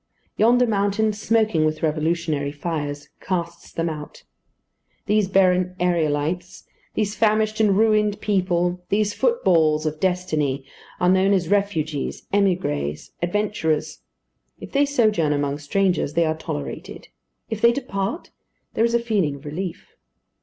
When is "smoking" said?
1.13-1.63